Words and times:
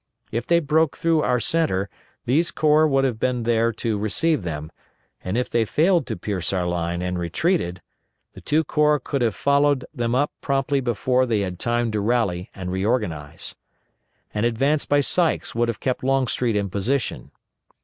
If 0.31 0.47
they 0.47 0.59
broke 0.59 0.97
through 0.97 1.21
our 1.21 1.39
centre 1.39 1.87
these 2.25 2.49
corps 2.49 2.87
would 2.87 3.03
have 3.03 3.19
been 3.19 3.43
there 3.43 3.71
to 3.73 3.99
receive 3.99 4.41
them, 4.41 4.71
and 5.23 5.37
if 5.37 5.47
they 5.47 5.63
failed 5.63 6.07
to 6.07 6.17
pierce 6.17 6.51
our 6.51 6.65
line 6.65 7.03
and 7.03 7.19
retreated, 7.19 7.83
the 8.33 8.41
two 8.41 8.63
corps 8.63 8.99
could 8.99 9.21
have 9.21 9.35
followed 9.35 9.85
them 9.93 10.15
up 10.15 10.31
promptly 10.41 10.79
before 10.81 11.27
they 11.27 11.41
had 11.41 11.59
time 11.59 11.91
to 11.91 12.01
rally 12.01 12.49
and 12.55 12.71
reorganize. 12.71 13.53
An 14.33 14.43
advance 14.43 14.87
by 14.87 15.01
Sykes 15.01 15.53
would 15.53 15.67
have 15.67 15.79
kept 15.79 16.03
Longstreet 16.03 16.55
in 16.55 16.71
position. 16.71 17.29